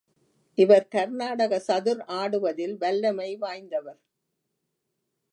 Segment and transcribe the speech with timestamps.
[0.57, 3.99] இவர் கர்நாடக சதுர் ஆடுவதில் வல்லமை வாய்ந்தவர்.